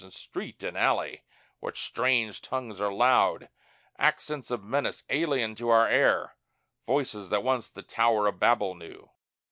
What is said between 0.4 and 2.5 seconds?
and alley what strange